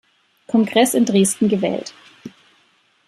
Kongress 0.47 0.95
in 0.95 1.05
Dresden 1.05 1.47
gewählt. 1.47 1.93